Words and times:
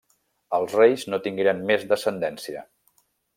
Els 0.57 0.71
reis 0.79 1.05
no 1.15 1.19
tingueren 1.27 1.61
més 1.73 1.85
descendència. 1.93 2.65